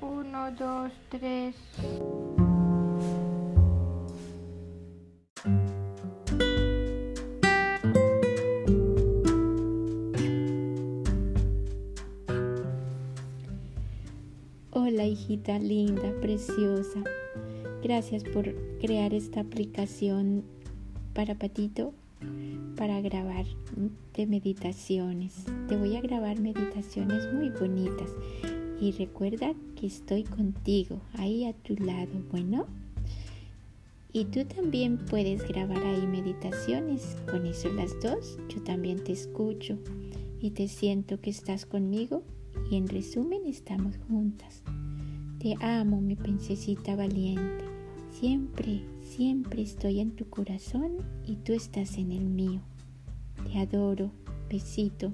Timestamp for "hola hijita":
14.72-15.60